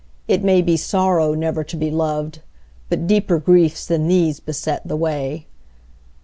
It 0.27 0.43
may 0.43 0.63
be 0.63 0.77
sorrow 0.77 1.35
never 1.35 1.63
to 1.63 1.77
be 1.77 1.91
loved, 1.91 2.39
But 2.89 3.05
deeper 3.05 3.37
griefs 3.37 3.85
than 3.85 4.07
these 4.07 4.39
beset 4.39 4.81
the 4.83 4.95
way. 4.95 5.45